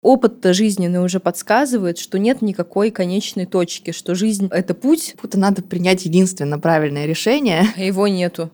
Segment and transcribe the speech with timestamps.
[0.00, 5.16] Опыт-то жизненный уже подсказывает, что нет никакой конечной точки, что жизнь— это путь.
[5.20, 7.64] Будто надо принять единственно правильное решение.
[7.76, 8.50] А его нету.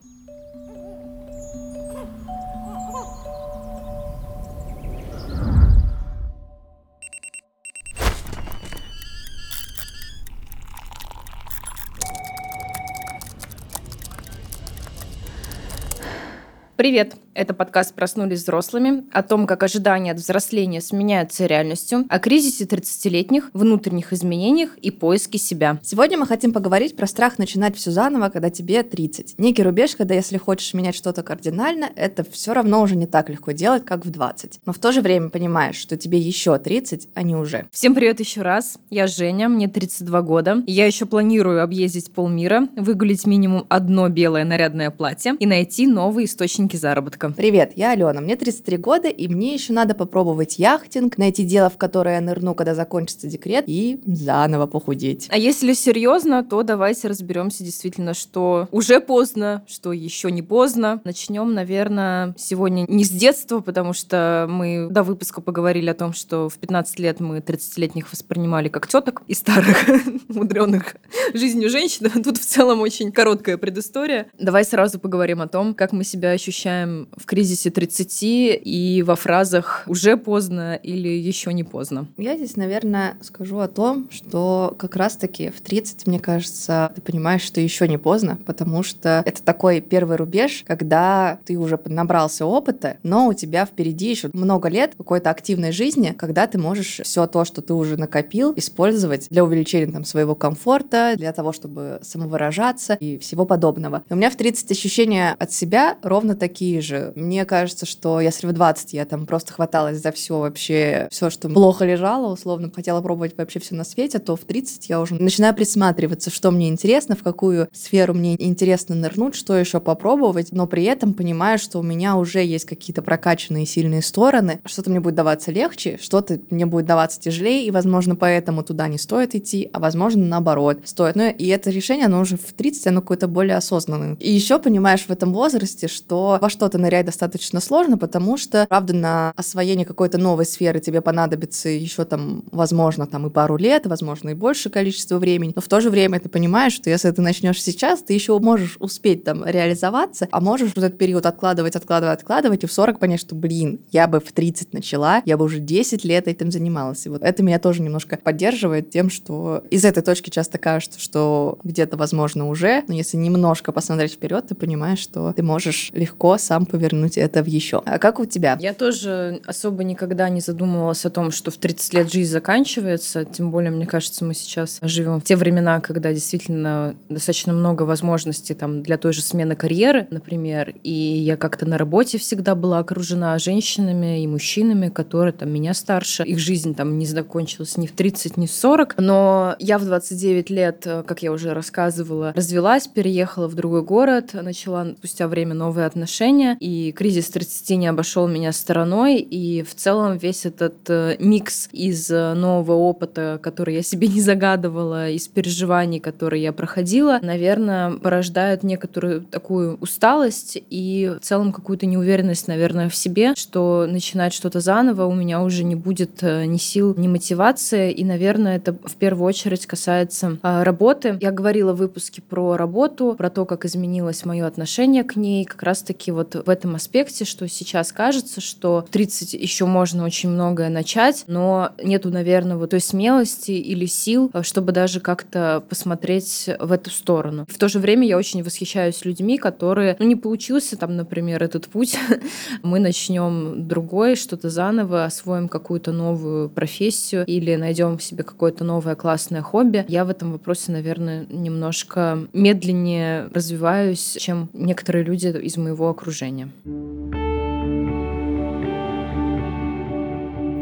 [16.75, 17.15] Привет!
[17.35, 23.49] Это подкаст «Проснулись взрослыми» о том, как ожидания от взросления сменяются реальностью, о кризисе 30-летних,
[23.51, 25.77] внутренних изменениях и поиске себя.
[25.83, 29.37] Сегодня мы хотим поговорить про страх начинать все заново, когда тебе 30.
[29.37, 33.51] Некий рубеж, когда если хочешь менять что-то кардинально, это все равно уже не так легко
[33.51, 34.61] делать, как в 20.
[34.65, 37.67] Но в то же время понимаешь, что тебе еще 30, а не уже.
[37.73, 38.79] Всем привет еще раз.
[38.89, 40.63] Я Женя, мне 32 года.
[40.67, 46.77] Я еще планирую объездить полмира, выгулить минимум одно белое нарядное платье и найти новые источники
[46.77, 47.41] заработка девушка.
[47.41, 51.77] Привет, я Алена, мне 33 года, и мне еще надо попробовать яхтинг, найти дело, в
[51.77, 55.27] которое я нырну, когда закончится декрет, и заново похудеть.
[55.31, 61.01] А если серьезно, то давайте разберемся действительно, что уже поздно, что еще не поздно.
[61.03, 66.49] Начнем, наверное, сегодня не с детства, потому что мы до выпуска поговорили о том, что
[66.49, 69.85] в 15 лет мы 30-летних воспринимали как теток и старых,
[70.27, 70.95] мудреных
[71.33, 72.09] жизнью женщин.
[72.23, 74.27] Тут в целом очень короткая предыстория.
[74.39, 79.83] Давай сразу поговорим о том, как мы себя ощущаем в кризисе 30 и во фразах
[79.87, 82.07] «уже поздно» или «еще не поздно».
[82.17, 87.41] Я здесь, наверное, скажу о том, что как раз-таки в 30, мне кажется, ты понимаешь,
[87.41, 92.97] что еще не поздно, потому что это такой первый рубеж, когда ты уже набрался опыта,
[93.03, 97.45] но у тебя впереди еще много лет какой-то активной жизни, когда ты можешь все то,
[97.45, 103.17] что ты уже накопил, использовать для увеличения там, своего комфорта, для того, чтобы самовыражаться и
[103.17, 104.03] всего подобного.
[104.09, 108.47] И у меня в 30 ощущения от себя ровно такие же мне кажется, что если
[108.47, 113.01] в 20 я там просто хваталась за все вообще, все, что плохо лежало, условно, хотела
[113.01, 117.15] пробовать вообще все на свете, то в 30 я уже начинаю присматриваться, что мне интересно,
[117.15, 121.83] в какую сферу мне интересно нырнуть, что еще попробовать, но при этом понимаю, что у
[121.83, 126.85] меня уже есть какие-то прокачанные сильные стороны, что-то мне будет даваться легче, что-то мне будет
[126.85, 131.15] даваться тяжелее, и, возможно, поэтому туда не стоит идти, а, возможно, наоборот, стоит.
[131.15, 134.15] Ну, и это решение, оно уже в 30, оно какое-то более осознанное.
[134.19, 138.93] И еще понимаешь в этом возрасте, что во что-то нырять достаточно сложно, потому что, правда,
[138.93, 144.29] на освоение какой-то новой сферы тебе понадобится еще там, возможно, там и пару лет, возможно,
[144.29, 147.61] и большее количество времени, но в то же время ты понимаешь, что если ты начнешь
[147.61, 152.63] сейчас, ты еще можешь успеть там реализоваться, а можешь вот этот период откладывать, откладывать, откладывать,
[152.63, 156.05] и в 40 понять, что, блин, я бы в 30 начала, я бы уже 10
[156.05, 157.05] лет этим занималась.
[157.05, 161.59] И вот это меня тоже немножко поддерживает тем, что из этой точки часто кажется, что
[161.63, 166.65] где-то, возможно, уже, но если немножко посмотреть вперед, ты понимаешь, что ты можешь легко сам
[166.75, 167.81] повернуть это в еще.
[167.85, 168.57] А как у тебя?
[168.59, 173.23] Я тоже особо никогда не задумывалась о том, что в 30 лет жизнь заканчивается.
[173.23, 178.53] Тем более, мне кажется, мы сейчас живем в те времена, когда действительно достаточно много возможностей
[178.53, 180.73] там, для той же смены карьеры, например.
[180.83, 186.23] И я как-то на работе всегда была окружена женщинами и мужчинами, которые там меня старше.
[186.23, 188.95] Их жизнь там не закончилась ни в 30, ни в 40.
[188.97, 194.93] Но я в 29 лет, как я уже рассказывала, развелась, переехала в другой город, начала
[194.97, 196.57] спустя время новые отношения.
[196.65, 202.09] И кризис 30 не обошел меня стороной, и в целом весь этот э, микс из
[202.09, 208.63] э, нового опыта, который я себе не загадывала, из переживаний, которые я проходила, наверное, порождает
[208.63, 215.05] некоторую такую усталость и в целом какую-то неуверенность, наверное, в себе, что начинать что-то заново
[215.05, 219.27] у меня уже не будет э, ни сил, ни мотивации, и, наверное, это в первую
[219.27, 221.19] очередь касается работы.
[221.21, 225.61] Я говорила в выпуске про работу, про то, как изменилось мое отношение к ней, как
[225.61, 230.69] раз-таки вот в этом аспекте что сейчас кажется, что в 30 еще можно очень многое
[230.69, 236.71] начать, но нету, наверное, вот той смелости или сил, э, чтобы даже как-то посмотреть в
[236.71, 237.45] эту сторону.
[237.49, 241.67] В то же время я очень восхищаюсь людьми, которые, ну, не получился там, например, этот
[241.67, 241.97] путь,
[242.63, 249.41] мы начнем другой, что-то заново, освоим какую-то новую профессию или найдем себе какое-то новое классное
[249.41, 249.83] хобби.
[249.87, 256.44] Я в этом вопросе, наверное, немножко медленнее развиваюсь, чем некоторые люди из моего окружения.
[256.45, 257.24] him.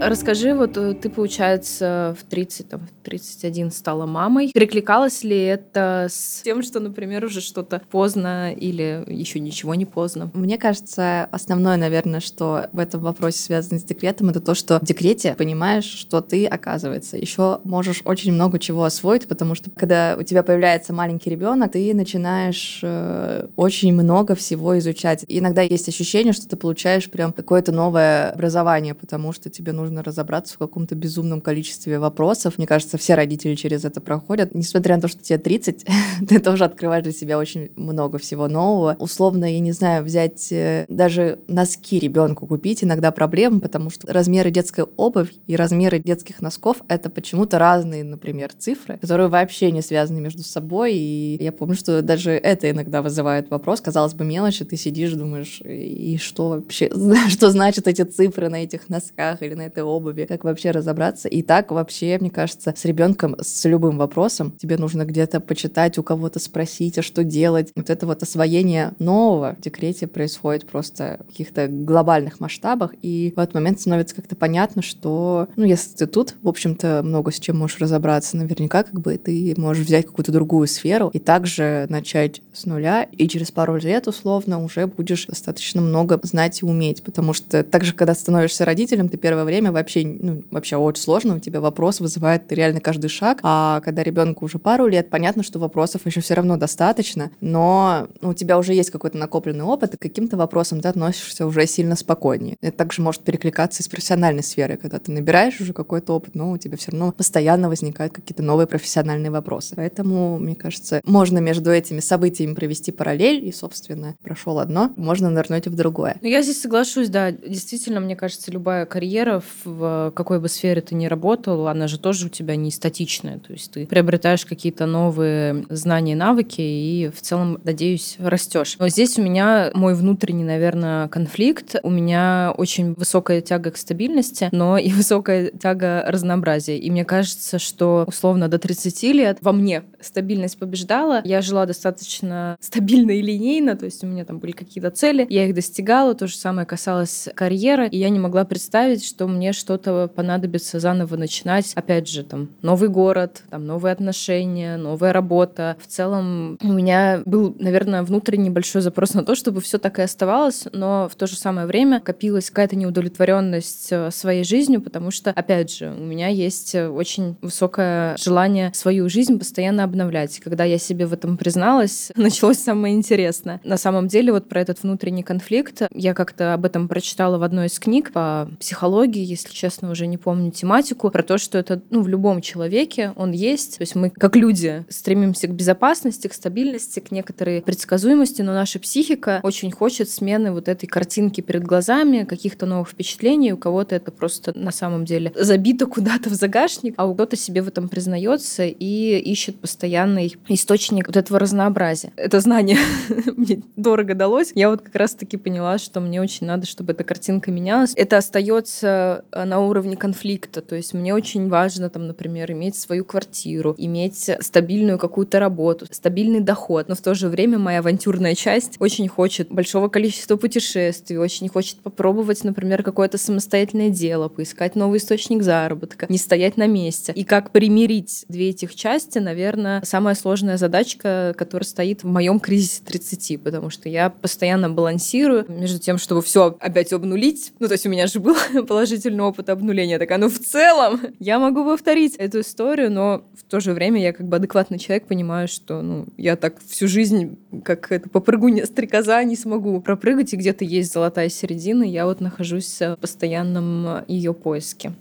[0.07, 4.51] Расскажи, вот э, ты, получается, в 30, там, в 31 стала мамой.
[4.53, 10.31] Перекликалось ли это с тем, что, например, уже что-то поздно или еще ничего не поздно?
[10.33, 14.85] Мне кажется, основное, наверное, что в этом вопросе связано с декретом, это то, что в
[14.85, 20.23] декрете понимаешь, что ты, оказывается, еще можешь очень много чего освоить, потому что когда у
[20.23, 25.25] тебя появляется маленький ребенок, ты начинаешь э, очень много всего изучать.
[25.27, 29.92] И иногда есть ощущение, что ты получаешь прям какое-то новое образование, потому что тебе нужно
[29.93, 32.57] нужно разобраться в каком-то безумном количестве вопросов.
[32.57, 34.55] Мне кажется, все родители через это проходят.
[34.55, 35.85] Несмотря на то, что тебе 30,
[36.27, 38.95] ты тоже открываешь для себя очень много всего нового.
[38.99, 44.51] Условно, я не знаю, взять э, даже носки ребенку купить иногда проблема, потому что размеры
[44.51, 50.19] детской обуви и размеры детских носков— это почему-то разные, например, цифры, которые вообще не связаны
[50.19, 50.93] между собой.
[50.95, 53.81] И я помню, что даже это иногда вызывает вопрос.
[53.81, 56.89] Казалось бы, мелочь, и ты сидишь, думаешь, и что вообще,
[57.29, 60.25] что значат эти цифры на этих носках или на этой обуви?
[60.25, 61.27] Как вообще разобраться?
[61.27, 66.03] И так вообще, мне кажется, с ребенком, с любым вопросом, тебе нужно где-то почитать, у
[66.03, 67.71] кого-то спросить, а что делать.
[67.75, 73.39] Вот это вот освоение нового в декрете происходит просто в каких-то глобальных масштабах, и в
[73.39, 77.57] этот момент становится как-то понятно, что, ну, если ты тут, в общем-то, много с чем
[77.57, 82.65] можешь разобраться, наверняка как бы ты можешь взять какую-то другую сферу и также начать с
[82.65, 87.63] нуля, и через пару лет, условно, уже будешь достаточно много знать и уметь, потому что
[87.63, 91.99] также, когда становишься родителем, ты первое время вообще, ну, вообще очень сложно, у тебя вопрос
[91.99, 96.33] вызывает реально каждый шаг, а когда ребенку уже пару лет, понятно, что вопросов еще все
[96.33, 100.81] равно достаточно, но ну, у тебя уже есть какой-то накопленный опыт, и к каким-то вопросам
[100.81, 102.57] ты относишься уже сильно спокойнее.
[102.61, 106.51] Это также может перекликаться и с профессиональной сферой, когда ты набираешь уже какой-то опыт, но
[106.51, 109.75] у тебя все равно постоянно возникают какие-то новые профессиональные вопросы.
[109.75, 115.67] Поэтому, мне кажется, можно между этими событиями провести параллель, и, собственно, прошел одно, можно нырнуть
[115.67, 116.17] в другое.
[116.21, 117.31] Я здесь соглашусь, да.
[117.31, 122.27] Действительно, мне кажется, любая карьера, в какой бы сфере ты ни работал, она же тоже
[122.27, 123.39] у тебя не статичная.
[123.39, 128.75] То есть ты приобретаешь какие-то новые знания, навыки, и в целом, надеюсь, растешь.
[128.79, 131.75] Но здесь у меня мой внутренний, наверное, конфликт.
[131.83, 136.77] У меня очень высокая тяга к стабильности, но и высокая тяга разнообразия.
[136.77, 141.21] И мне кажется, что условно до 30 лет во мне стабильность побеждала.
[141.23, 145.45] Я жила достаточно стабильно и линейно, то есть у меня там были какие-то цели, я
[145.45, 150.07] их достигала, то же самое касалось карьеры, и я не могла представить, что мне что-то
[150.07, 151.73] понадобится заново начинать.
[151.75, 155.75] Опять же, там, новый город, там, новые отношения, новая работа.
[155.81, 160.03] В целом у меня был, наверное, внутренний большой запрос на то, чтобы все так и
[160.03, 165.31] оставалось, но в то же самое время копилась какая-то неудовлетворенность э, своей жизнью, потому что,
[165.31, 170.39] опять же, у меня есть очень высокое желание свою жизнь постоянно обновлять.
[170.39, 173.59] Когда я себе в этом призналась, началось самое интересное.
[173.63, 177.67] На самом деле, вот про этот внутренний конфликт, я как-то об этом прочитала в одной
[177.67, 182.01] из книг по психологии, если честно, уже не помню тематику, про то, что это ну,
[182.01, 183.77] в любом человеке он есть.
[183.77, 188.79] То есть мы, как люди, стремимся к безопасности, к стабильности, к некоторой предсказуемости, но наша
[188.79, 193.53] психика очень хочет смены вот этой картинки перед глазами, каких-то новых впечатлений.
[193.53, 197.61] У кого-то это просто на самом деле забито куда-то в загашник, а у кого-то себе
[197.61, 202.11] в этом признается и ищет постоянный источник вот этого разнообразия.
[202.15, 202.77] Это знание
[203.37, 204.51] мне дорого далось.
[204.55, 207.93] Я вот как раз-таки поняла, что мне очень надо, чтобы эта картинка менялась.
[207.95, 210.61] Это остается на уровне конфликта.
[210.61, 216.39] То есть мне очень важно, там, например, иметь свою квартиру, иметь стабильную какую-то работу, стабильный
[216.39, 216.87] доход.
[216.89, 221.77] Но в то же время моя авантюрная часть очень хочет большого количества путешествий, очень хочет
[221.79, 227.13] попробовать, например, какое-то самостоятельное дело, поискать новый источник заработка, не стоять на месте.
[227.15, 232.81] И как примирить две этих части, наверное, самая сложная задачка, которая стоит в моем кризисе
[232.85, 237.53] 30, потому что я постоянно балансирую между тем, чтобы все опять обнулить.
[237.59, 238.35] Ну, то есть у меня же был
[238.67, 239.99] положительный опыт обнуления.
[239.99, 244.13] Так, ну в целом я могу повторить эту историю, но в то же время я
[244.13, 249.23] как бы адекватный человек понимаю, что ну, я так всю жизнь, как это, попрыгунья стрекоза,
[249.23, 254.93] не смогу пропрыгать, и где-то есть золотая середина, я вот нахожусь в постоянном ее поиске.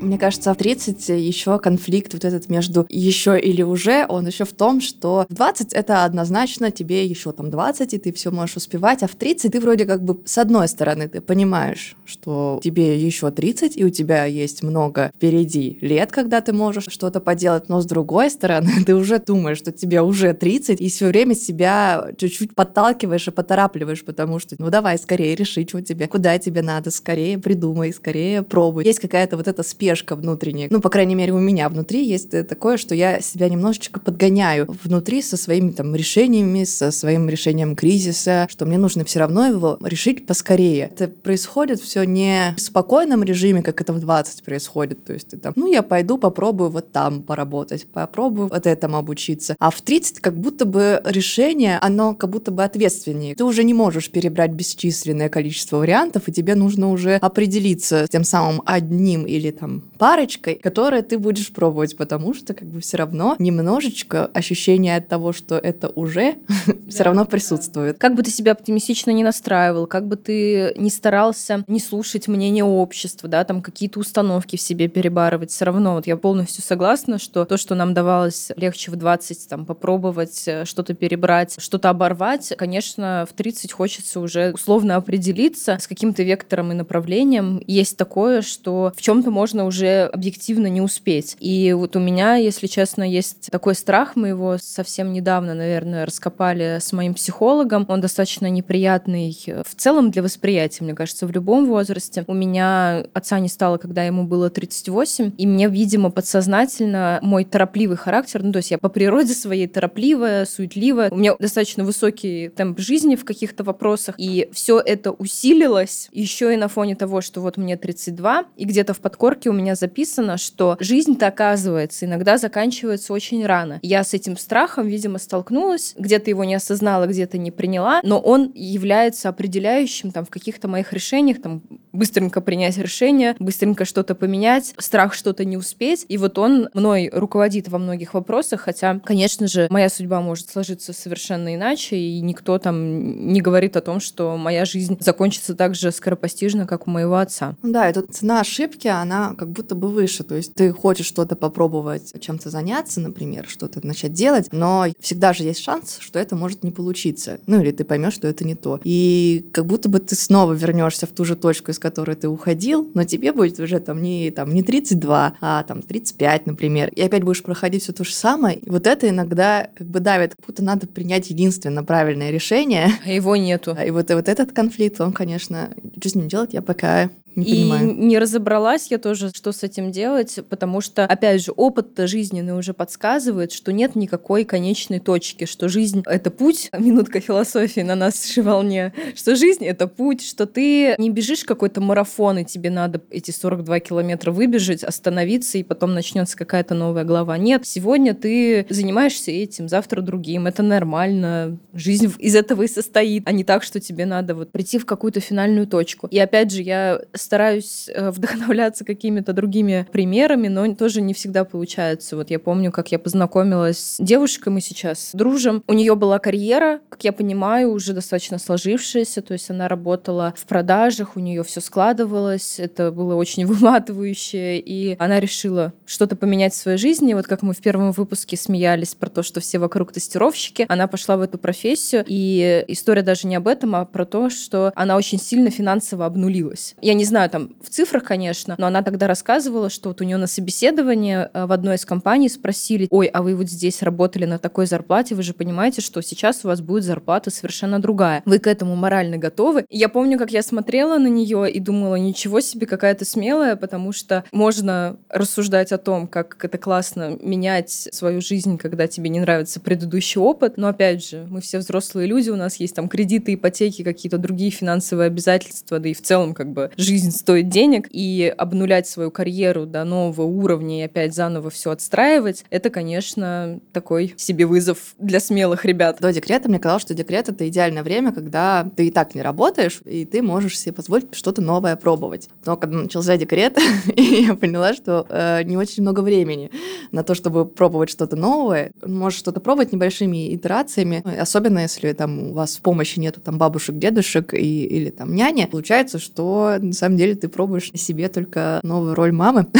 [0.00, 4.52] Мне кажется, в 30 еще конфликт вот этот между еще или уже, он еще в
[4.52, 9.02] том, что в 20 это однозначно тебе еще там 20, и ты все можешь успевать,
[9.02, 13.30] а в 30 ты вроде как бы с одной стороны ты понимаешь, что тебе еще
[13.30, 17.86] 30, и у тебя есть много впереди лет, когда ты можешь что-то поделать, но с
[17.86, 23.28] другой стороны ты уже думаешь, что тебе уже 30, и все время себя чуть-чуть подталкиваешь
[23.28, 27.92] и поторапливаешь, потому что ну давай скорее решить, что тебе, куда тебе надо, скорее придумай,
[27.92, 28.84] скорее пробуй.
[28.84, 30.68] Есть какая-то вот эта спешка спешка внутренняя.
[30.70, 35.20] Ну, по крайней мере, у меня внутри есть такое, что я себя немножечко подгоняю внутри
[35.20, 40.26] со своими там решениями, со своим решением кризиса, что мне нужно все равно его решить
[40.26, 40.90] поскорее.
[40.94, 45.04] Это происходит все не в спокойном режиме, как это в 20 происходит.
[45.04, 49.56] То есть это, ну, я пойду попробую вот там поработать, попробую вот этому обучиться.
[49.58, 53.34] А в 30 как будто бы решение, оно как будто бы ответственнее.
[53.34, 58.62] Ты уже не можешь перебрать бесчисленное количество вариантов, и тебе нужно уже определиться тем самым
[58.66, 64.26] одним или там парочкой, которую ты будешь пробовать, потому что как бы все равно немножечко
[64.26, 66.36] ощущение от того, что это уже
[66.88, 67.98] все равно присутствует.
[67.98, 72.64] Как бы ты себя оптимистично не настраивал, как бы ты не старался не слушать мнение
[72.64, 77.44] общества, да, там какие-то установки в себе перебарывать, все равно вот я полностью согласна, что
[77.44, 83.26] то, что нам давалось легче в 20, там, попробовать э, что-то перебрать, что-то оборвать, конечно,
[83.28, 87.62] в 30 хочется уже условно определиться с каким-то вектором и направлением.
[87.66, 91.36] Есть такое, что в чем-то можно уже объективно не успеть.
[91.38, 96.78] И вот у меня, если честно, есть такой страх, мы его совсем недавно, наверное, раскопали
[96.80, 97.86] с моим психологом.
[97.88, 102.24] Он достаточно неприятный в целом для восприятия, мне кажется, в любом возрасте.
[102.26, 107.96] У меня отца не стало, когда ему было 38, и мне, видимо, подсознательно мой торопливый
[107.96, 112.80] характер, ну, то есть я по природе своей торопливая, суетливая, у меня достаточно высокий темп
[112.80, 117.56] жизни в каких-то вопросах, и все это усилилось еще и на фоне того, что вот
[117.56, 123.44] мне 32, и где-то в подкорке у меня записано, что жизнь-то, оказывается, иногда заканчивается очень
[123.44, 123.78] рано.
[123.82, 128.52] Я с этим страхом, видимо, столкнулась, где-то его не осознала, где-то не приняла, но он
[128.54, 131.62] является определяющим там в каких-то моих решениях, там
[131.92, 136.06] быстренько принять решение, быстренько что-то поменять, страх что-то не успеть.
[136.08, 140.92] И вот он мной руководит во многих вопросах, хотя, конечно же, моя судьба может сложиться
[140.92, 145.92] совершенно иначе, и никто там не говорит о том, что моя жизнь закончится так же
[145.92, 147.54] скоропостижно, как у моего отца.
[147.62, 150.24] Да, и тут цена ошибки, она как будто бы выше.
[150.24, 155.44] То есть ты хочешь что-то попробовать, чем-то заняться, например, что-то начать делать, но всегда же
[155.44, 157.38] есть шанс, что это может не получиться.
[157.46, 158.80] Ну или ты поймешь, что это не то.
[158.84, 162.88] И как будто бы ты снова вернешься в ту же точку, из которой ты уходил,
[162.94, 166.90] но тебе будет уже там не, там, не 32, а там 35, например.
[166.94, 168.58] И опять будешь проходить все то же самое.
[168.58, 172.88] И вот это иногда как бы давит, как будто надо принять единственно правильное решение.
[173.04, 173.76] А его нету.
[173.84, 177.44] И вот, и вот этот конфликт, он, конечно, что с ним делать, я пока не
[177.44, 177.94] и понимаю.
[177.96, 182.74] не разобралась я тоже, что с этим делать, потому что, опять же, опыт жизненный уже
[182.74, 188.92] подсказывает, что нет никакой конечной точки, что жизнь— это путь, минутка философии на нашей волне,
[189.14, 193.80] что жизнь— это путь, что ты не бежишь какой-то марафон, и тебе надо эти 42
[193.80, 197.38] километра выбежать, остановиться, и потом начнется какая-то новая глава.
[197.38, 203.32] Нет, сегодня ты занимаешься этим, завтра другим, это нормально, жизнь из этого и состоит, а
[203.32, 206.06] не так, что тебе надо вот прийти в какую-то финальную точку.
[206.08, 212.16] И опять же, я стараюсь э, вдохновляться какими-то другими примерами, но тоже не всегда получается.
[212.16, 215.62] Вот я помню, как я познакомилась с девушкой, мы сейчас дружим.
[215.66, 220.46] У нее была карьера, как я понимаю, уже достаточно сложившаяся, то есть она работала в
[220.46, 226.56] продажах, у нее все складывалось, это было очень выматывающе, и она решила что-то поменять в
[226.56, 227.14] своей жизни.
[227.14, 231.16] Вот как мы в первом выпуске смеялись про то, что все вокруг тестировщики, она пошла
[231.16, 235.20] в эту профессию, и история даже не об этом, а про то, что она очень
[235.20, 236.74] сильно финансово обнулилась.
[236.80, 240.16] Я не знаю, там, в цифрах, конечно, но она тогда рассказывала, что вот у нее
[240.16, 244.38] на собеседовании э, в одной из компаний спросили, ой, а вы вот здесь работали на
[244.38, 248.22] такой зарплате, вы же понимаете, что сейчас у вас будет зарплата совершенно другая.
[248.24, 249.66] Вы к этому морально готовы?
[249.68, 253.92] Я помню, как я смотрела на нее и думала, ничего себе, какая то смелая, потому
[253.92, 259.60] что можно рассуждать о том, как это классно менять свою жизнь, когда тебе не нравится
[259.60, 263.82] предыдущий опыт, но опять же, мы все взрослые люди, у нас есть там кредиты, ипотеки,
[263.82, 268.32] какие-то другие финансовые обязательства, да и в целом как бы жизнь жизнь стоит денег, и
[268.36, 274.46] обнулять свою карьеру до нового уровня и опять заново все отстраивать, это, конечно, такой себе
[274.46, 275.98] вызов для смелых ребят.
[276.00, 279.80] До декрета мне казалось, что декрет— это идеальное время, когда ты и так не работаешь,
[279.84, 282.28] и ты можешь себе позволить что-то новое пробовать.
[282.44, 283.58] Но когда начался декрет,
[283.96, 286.50] я поняла, что э, не очень много времени
[286.92, 288.72] на то, чтобы пробовать что-то новое.
[288.84, 293.76] Можешь что-то пробовать небольшими итерациями, особенно если там у вас в помощи нету там бабушек,
[293.76, 295.46] дедушек и, или там няни.
[295.50, 299.46] Получается, что на самом деле ты пробуешь себе только новую роль мамы.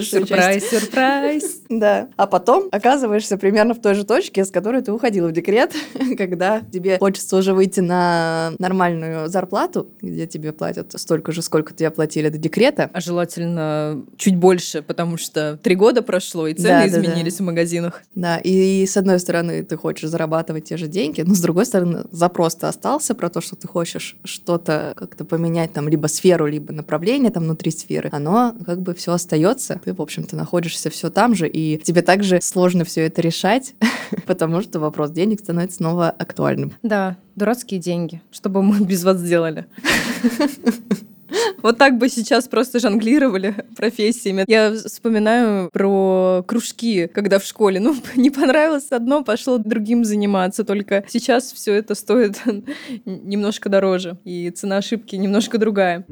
[0.00, 1.56] Сюрприз, сюрприз.
[1.68, 2.08] Да.
[2.16, 5.72] А потом оказываешься примерно в той же точке, с которой ты уходила в декрет,
[6.18, 11.90] когда тебе хочется уже выйти на нормальную зарплату, где тебе платят столько же, сколько тебе
[11.90, 12.90] платили до декрета.
[12.92, 17.42] А желательно чуть больше, потому что три года прошло, и цены да, изменились да, да.
[17.42, 18.02] в магазинах.
[18.14, 21.66] Да, и, и с одной стороны ты хочешь зарабатывать те же деньги, но с другой
[21.66, 26.72] стороны запрос-то остался про то, что ты хочешь что-то как-то поменять, там, либо сферу, либо
[26.72, 29.80] направление там внутри сферы, оно как бы все остается.
[29.84, 33.74] Ты, в общем-то, находишься все там же, и тебе также сложно все это решать,
[34.26, 36.72] потому что вопрос денег становится снова актуальным.
[36.82, 38.20] Да, дурацкие деньги.
[38.30, 39.66] Что бы мы без вас сделали?
[41.62, 44.44] Вот так бы сейчас просто жонглировали профессиями.
[44.46, 50.64] Я вспоминаю про кружки, когда в школе, ну, не понравилось одно, пошло другим заниматься.
[50.64, 52.40] Только сейчас все это стоит
[53.04, 56.04] немножко дороже, и цена ошибки немножко другая.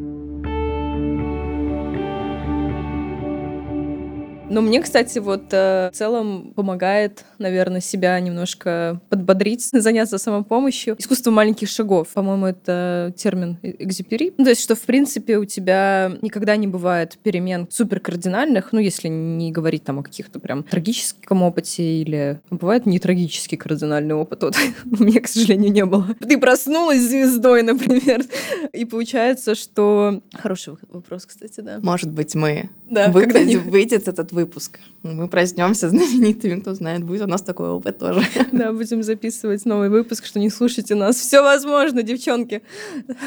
[4.48, 10.96] Но мне, кстати, вот э, в целом помогает, наверное, себя немножко подбодрить, заняться самопомощью.
[10.98, 14.34] Искусство маленьких шагов, по-моему, это термин э, экзипери.
[14.36, 18.80] Ну, то есть, что, в принципе, у тебя никогда не бывает перемен супер кардинальных, ну,
[18.80, 24.42] если не говорить там о каких-то прям трагическом опыте или бывает не трагический кардинальный опыт,
[24.42, 26.06] вот у меня, к сожалению, не было.
[26.20, 28.22] Ты проснулась звездой, например,
[28.72, 30.20] и получается, что...
[30.34, 31.78] Хороший вопрос, кстати, да.
[31.82, 34.78] Может быть, мы да, выйдет, выйдет этот выпуск.
[35.02, 38.22] Мы проснемся знаменитыми, кто знает, будет у нас такой опыт тоже.
[38.52, 41.16] Да, будем записывать новый выпуск, что не слушайте нас.
[41.16, 42.62] Все возможно, девчонки.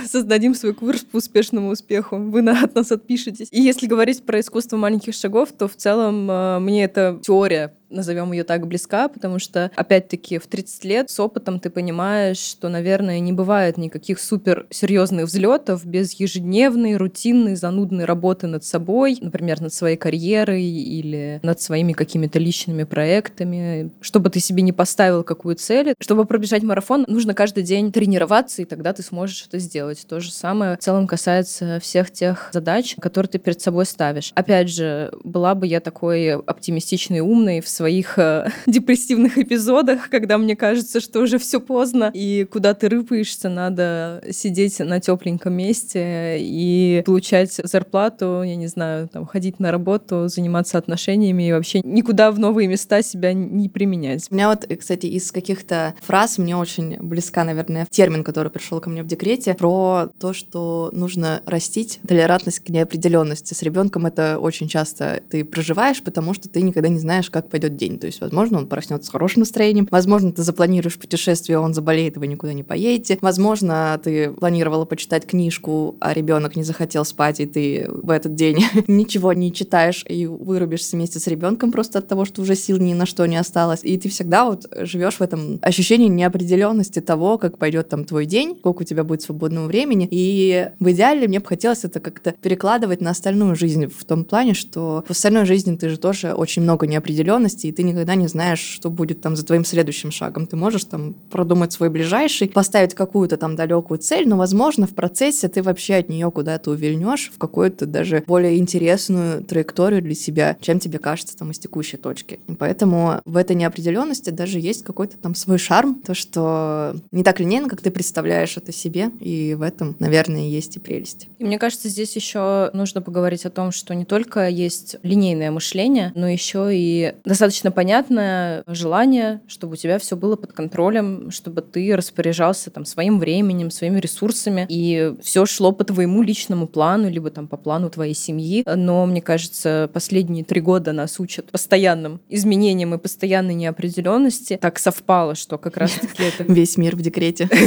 [0.09, 2.17] Создадим свой курс по успешному успеху.
[2.17, 3.49] Вы на, от нас отпишетесь.
[3.51, 8.31] И если говорить про искусство маленьких шагов, то в целом э, мне эта теория назовем
[8.31, 13.19] ее так, близка, потому что, опять-таки, в 30 лет с опытом ты понимаешь, что, наверное,
[13.19, 19.73] не бывает никаких супер серьезных взлетов без ежедневной, рутинной, занудной работы над собой, например, над
[19.73, 23.91] своей карьерой или над своими какими-то личными проектами.
[24.01, 28.65] Чтобы ты себе не поставил какую цель, чтобы пробежать марафон, нужно каждый день тренироваться, и
[28.65, 30.05] тогда ты сможешь это сделать.
[30.07, 34.31] То же самое в целом касается всех тех задач, которые ты перед собой ставишь.
[34.35, 40.55] Опять же, была бы я такой оптимистичной, умной в своих э, депрессивных эпизодах, когда мне
[40.55, 47.03] кажется, что уже все поздно, и куда ты рыпаешься, надо сидеть на тепленьком месте и
[47.05, 52.39] получать зарплату, я не знаю, там, ходить на работу, заниматься отношениями и вообще никуда в
[52.39, 54.27] новые места себя не применять.
[54.31, 58.89] У меня вот, кстати, из каких-то фраз мне очень близка, наверное, термин, который пришел ко
[58.89, 63.53] мне в декрете, про то, что нужно растить толерантность к неопределенности.
[63.53, 67.66] С ребенком это очень часто ты проживаешь, потому что ты никогда не знаешь, как пойдет
[67.75, 67.99] день.
[67.99, 72.19] То есть, возможно, он проснется с хорошим настроением, возможно, ты запланируешь путешествие, он заболеет, и
[72.19, 73.17] вы никуда не поедете.
[73.21, 78.63] Возможно, ты планировала почитать книжку, а ребенок не захотел спать, и ты в этот день
[78.87, 82.93] ничего не читаешь и вырубишься вместе с ребенком просто от того, что уже сил ни
[82.93, 83.81] на что не осталось.
[83.83, 88.55] И ты всегда вот живешь в этом ощущении неопределенности того, как пойдет там твой день,
[88.59, 90.07] сколько у тебя будет свободного времени.
[90.11, 94.53] И в идеале мне бы хотелось это как-то перекладывать на остальную жизнь в том плане,
[94.53, 98.59] что в остальной жизни ты же тоже очень много неопределенности, и ты никогда не знаешь,
[98.59, 100.47] что будет там за твоим следующим шагом.
[100.47, 105.47] Ты можешь там продумать свой ближайший, поставить какую-то там далекую цель, но, возможно, в процессе
[105.47, 110.79] ты вообще от нее куда-то увильнешь в какую-то даже более интересную траекторию для себя, чем
[110.79, 112.39] тебе кажется там из текущей точки.
[112.47, 117.39] И поэтому в этой неопределенности даже есть какой-то там свой шарм, то, что не так
[117.39, 121.27] линейно, как ты представляешь это себе, и в этом, наверное, есть и прелесть.
[121.39, 126.11] И мне кажется, здесь еще нужно поговорить о том, что не только есть линейное мышление,
[126.15, 131.61] но еще и достаточно достаточно понятное желание, чтобы у тебя все было под контролем, чтобы
[131.61, 137.29] ты распоряжался там своим временем, своими ресурсами, и все шло по твоему личному плану, либо
[137.29, 138.65] там по плану твоей семьи.
[138.65, 144.57] Но, мне кажется, последние три года нас учат постоянным изменениям и постоянной неопределенности.
[144.61, 146.43] Так совпало, что как раз-таки это...
[146.51, 147.49] Весь мир в декрете.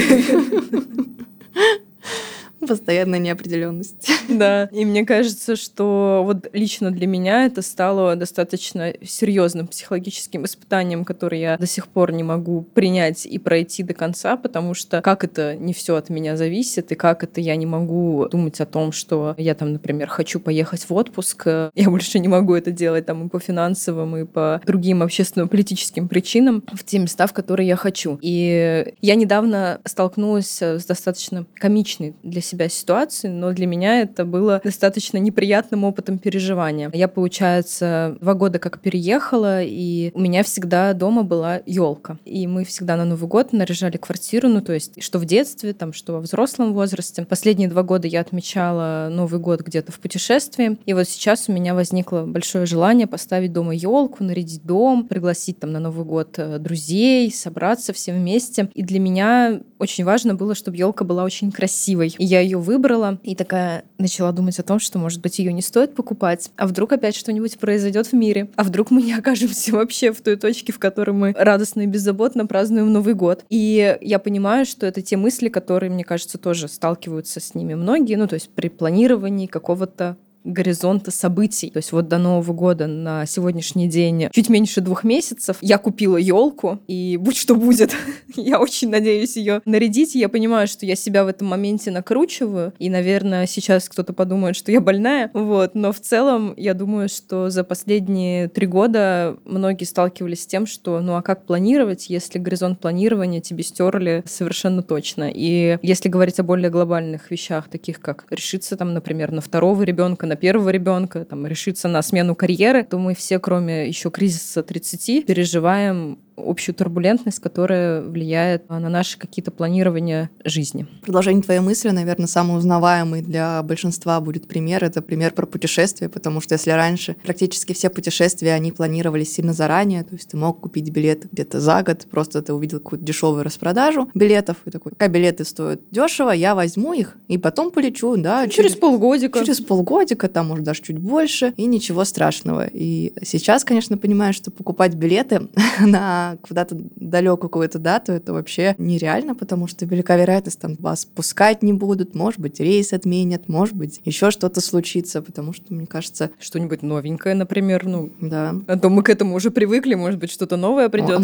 [2.67, 4.11] Постоянная неопределенность.
[4.31, 11.05] Да, и мне кажется, что вот лично для меня это стало достаточно серьезным психологическим испытанием,
[11.05, 15.25] которое я до сих пор не могу принять и пройти до конца, потому что как
[15.25, 18.93] это не все от меня зависит, и как это я не могу думать о том,
[18.93, 23.27] что я там, например, хочу поехать в отпуск, я больше не могу это делать там
[23.27, 28.17] и по финансовым, и по другим общественно-политическим причинам в те места, в которые я хочу.
[28.23, 34.61] И я недавно столкнулась с достаточно комичной для себя ситуации, но для меня это было
[34.63, 36.91] достаточно неприятным опытом переживания.
[36.93, 42.19] Я, получается, два года как переехала, и у меня всегда дома была елка.
[42.25, 45.93] И мы всегда на Новый год наряжали квартиру, ну то есть что в детстве, там,
[45.93, 47.25] что во взрослом возрасте.
[47.25, 51.75] Последние два года я отмечала Новый год где-то в путешествии, и вот сейчас у меня
[51.75, 57.33] возникло большое желание поставить дома елку, нарядить дом, пригласить там на Новый год э, друзей,
[57.33, 58.71] собраться все вместе.
[58.75, 62.15] И для меня очень важно было, чтобы елка была очень красивой.
[62.19, 65.53] И я я ее выбрала и такая начала думать о том, что, может быть, ее
[65.53, 69.73] не стоит покупать, а вдруг опять что-нибудь произойдет в мире, а вдруг мы не окажемся
[69.77, 73.45] вообще в той точке, в которой мы радостно и беззаботно празднуем Новый год.
[73.51, 78.17] И я понимаю, что это те мысли, которые, мне кажется, тоже сталкиваются с ними многие,
[78.17, 81.71] ну, то есть при планировании какого-то горизонта событий.
[81.71, 86.17] То есть вот до Нового года на сегодняшний день чуть меньше двух месяцев я купила
[86.17, 87.95] елку, и будь что будет,
[88.37, 90.15] я очень надеюсь ее нарядить.
[90.15, 94.73] Я понимаю, что я себя в этом моменте накручиваю, и, наверное, сейчас кто-то подумает, что
[94.73, 95.75] я больная, вот.
[95.75, 101.01] Но в целом я думаю, что за последние три года многие сталкивались с тем, что
[101.01, 105.31] ну а как планировать, если горизонт планирования тебе стерли совершенно точно.
[105.33, 110.27] И если говорить о более глобальных вещах, таких как решиться там, например, на второго ребенка,
[110.31, 115.27] на первого ребенка, там, решиться на смену карьеры, то мы все, кроме еще кризиса 30,
[115.27, 120.87] переживаем общую турбулентность, которая влияет на наши какие-то планирования жизни.
[121.03, 124.85] Продолжение твоей мысли, наверное, самый узнаваемый для большинства будет пример.
[124.85, 130.05] Это пример про путешествия, потому что если раньше практически все путешествия, они планировались сильно заранее,
[130.05, 134.09] то есть ты мог купить билет где-то за год, просто ты увидел какую-то дешевую распродажу
[134.15, 138.49] билетов, и такой, пока билеты стоят дешево, я возьму их, и потом полечу, да.
[138.49, 139.41] Через, через полгодика.
[139.41, 142.67] Через полгодика, там, может, даже чуть больше, и ничего страшного.
[142.67, 145.49] И сейчас, конечно, понимаю, что покупать билеты
[145.81, 151.63] на куда-то далекую какую-то дату, это вообще нереально, потому что велика вероятность, там вас пускать
[151.63, 156.31] не будут, может быть, рейс отменят, может быть, еще что-то случится, потому что, мне кажется...
[156.39, 158.11] Что-нибудь новенькое, например, ну...
[158.21, 158.55] Да.
[158.67, 161.21] А то мы к этому уже привыкли, может быть, что-то новое придет.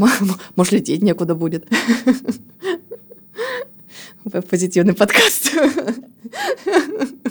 [0.57, 1.67] Может, лететь некуда будет.
[4.51, 5.53] Позитивный подкаст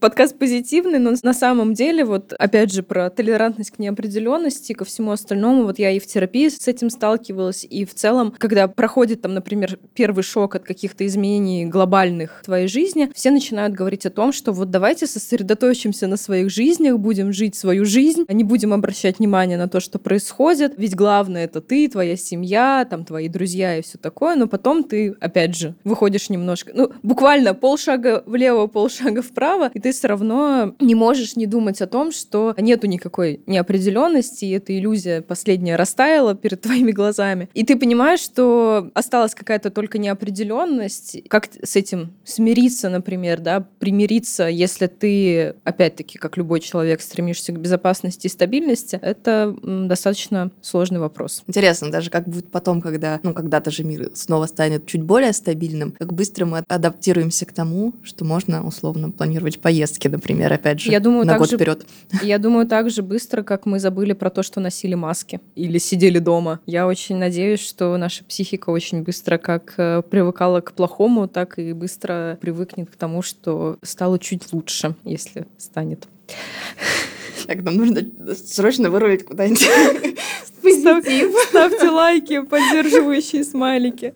[0.00, 5.10] подкаст позитивный, но на самом деле, вот опять же, про толерантность к неопределенности, ко всему
[5.10, 9.34] остальному, вот я и в терапии с этим сталкивалась, и в целом, когда проходит там,
[9.34, 14.32] например, первый шок от каких-то изменений глобальных в твоей жизни, все начинают говорить о том,
[14.32, 19.18] что вот давайте сосредоточимся на своих жизнях, будем жить свою жизнь, а не будем обращать
[19.18, 23.82] внимание на то, что происходит, ведь главное это ты, твоя семья, там твои друзья и
[23.82, 29.70] все такое, но потом ты, опять же, выходишь немножко, ну, буквально полшага влево, полшага вправо,
[29.74, 34.44] и ты ты все равно не можешь не думать о том, что нету никакой неопределенности,
[34.44, 37.48] и эта иллюзия последняя растаяла перед твоими глазами.
[37.54, 41.22] И ты понимаешь, что осталась какая-то только неопределенность.
[41.28, 47.58] Как с этим смириться, например, да, примириться, если ты, опять-таки, как любой человек, стремишься к
[47.58, 51.44] безопасности и стабильности, это достаточно сложный вопрос.
[51.46, 55.92] Интересно, даже как будет потом, когда, ну, когда-то же мир снова станет чуть более стабильным,
[55.98, 60.90] как быстро мы адаптируемся к тому, что можно условно планировать поездки поездки, например, опять же,
[60.90, 61.86] я думаю, на год же, вперед.
[62.22, 66.18] Я думаю, так же быстро, как мы забыли про то, что носили маски или сидели
[66.18, 66.58] дома.
[66.66, 71.72] Я очень надеюсь, что наша психика очень быстро как э, привыкала к плохому, так и
[71.72, 76.08] быстро привыкнет к тому, что стало чуть лучше, если станет.
[77.46, 78.02] Так, нам нужно
[78.34, 79.62] срочно вырулить куда-нибудь.
[81.50, 84.14] Ставьте лайки, поддерживающие смайлики.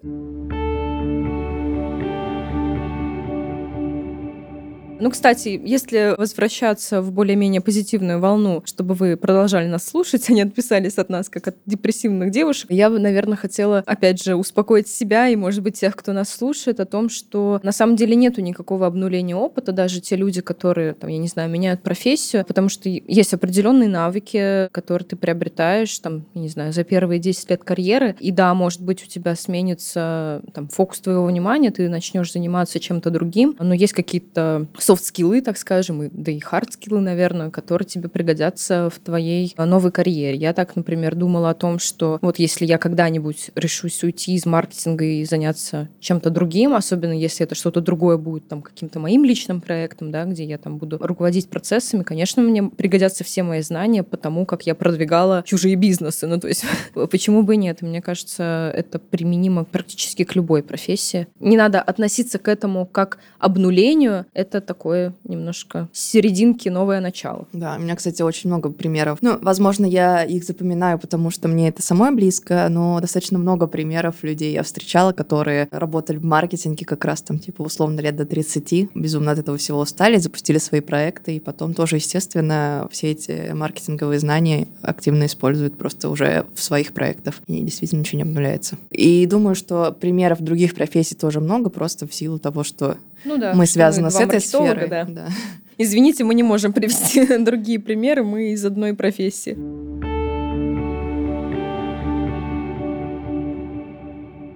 [5.03, 10.43] Ну, кстати, если возвращаться в более-менее позитивную волну, чтобы вы продолжали нас слушать, а не
[10.43, 15.27] отписались от нас, как от депрессивных девушек, я бы, наверное, хотела, опять же, успокоить себя
[15.27, 18.87] и, может быть, тех, кто нас слушает, о том, что на самом деле нету никакого
[18.87, 23.35] обнуления опыта, даже те люди, которые, там, я не знаю, меняют профессию, потому что есть
[23.35, 28.31] определенные навыки, которые ты приобретаешь, там, я не знаю, за первые 10 лет карьеры, и
[28.31, 33.57] да, может быть, у тебя сменится там фокус твоего внимания, ты начнешь заниматься чем-то другим,
[33.59, 38.99] но есть какие-то софт-скиллы, так скажем, и, да и хард-скиллы, наверное, которые тебе пригодятся в
[38.99, 40.37] твоей а, новой карьере.
[40.37, 45.05] Я так, например, думала о том, что вот если я когда-нибудь решусь уйти из маркетинга
[45.05, 50.11] и заняться чем-то другим, особенно если это что-то другое будет там каким-то моим личным проектом,
[50.11, 54.45] да, где я там буду руководить процессами, конечно, мне пригодятся все мои знания по тому,
[54.45, 56.27] как я продвигала чужие бизнесы.
[56.27, 56.67] Ну, то есть,
[57.11, 57.81] почему бы и нет?
[57.81, 61.29] Мне кажется, это применимо практически к любой профессии.
[61.41, 64.27] Не надо относиться к этому как обнулению.
[64.35, 67.47] Это такое немножко серединки новое начало.
[67.53, 69.19] Да, у меня, кстати, очень много примеров.
[69.21, 74.23] Ну, возможно, я их запоминаю, потому что мне это самой близко, но достаточно много примеров
[74.23, 78.95] людей я встречала, которые работали в маркетинге как раз там, типа, условно, лет до 30,
[78.95, 84.21] безумно от этого всего устали, запустили свои проекты, и потом тоже, естественно, все эти маркетинговые
[84.21, 88.79] знания активно используют просто уже в своих проектах, и действительно ничего не обнуляется.
[88.91, 93.53] И думаю, что примеров других профессий тоже много, просто в силу того, что ну, да,
[93.55, 94.89] мы связаны с этой сферой.
[94.89, 95.05] Да.
[95.05, 95.29] Да.
[95.79, 99.57] Извините, мы не можем привести другие примеры, мы из одной профессии.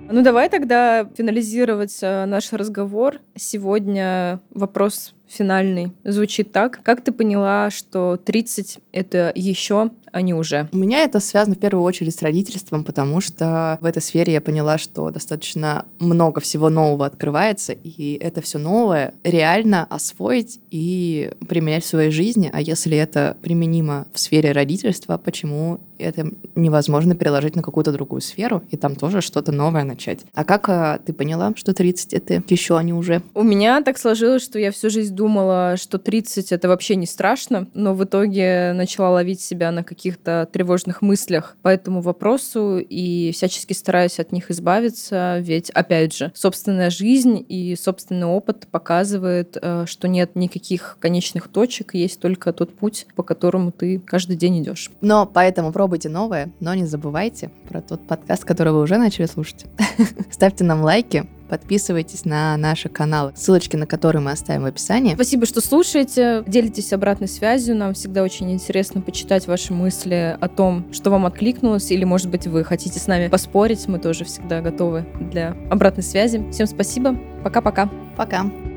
[0.08, 3.16] Ну давай тогда финализировать э, наш разговор.
[3.34, 6.80] Сегодня вопрос финальный звучит так.
[6.82, 10.66] Как ты поняла, что 30— это еще а не уже?
[10.72, 14.40] У меня это связано в первую очередь с родительством, потому что в этой сфере я
[14.40, 21.84] поняла, что достаточно много всего нового открывается, и это все новое реально освоить и применять
[21.84, 22.50] в своей жизни.
[22.50, 28.62] А если это применимо в сфере родительства, почему это невозможно переложить на какую-то другую сферу
[28.70, 30.20] и там тоже что-то новое начать?
[30.34, 33.22] А как а, ты поняла, что 30 это еще, а не уже?
[33.34, 37.66] У меня так сложилось, что я всю жизнь думала, что 30 это вообще не страшно,
[37.74, 43.72] но в итоге начала ловить себя на каких-то тревожных мыслях по этому вопросу и всячески
[43.72, 50.06] стараюсь от них избавиться, ведь, опять же, собственная жизнь и собственный опыт показывает, э, что
[50.06, 54.90] нет никаких конечных точек, есть только тот путь, по которому ты каждый день идешь.
[55.00, 59.64] Но поэтому пробуйте новое, но не забывайте про тот подкаст, который вы уже начали слушать.
[60.30, 65.14] Ставьте нам лайки, Подписывайтесь на наши каналы, ссылочки на которые мы оставим в описании.
[65.14, 67.76] Спасибо, что слушаете, делитесь обратной связью.
[67.76, 72.46] Нам всегда очень интересно почитать ваши мысли о том, что вам откликнулось, или, может быть,
[72.46, 73.86] вы хотите с нами поспорить.
[73.88, 76.44] Мы тоже всегда готовы для обратной связи.
[76.50, 77.16] Всем спасибо.
[77.42, 77.90] Пока-пока.
[78.16, 78.42] Пока.
[78.42, 78.50] -пока.
[78.50, 78.75] Пока.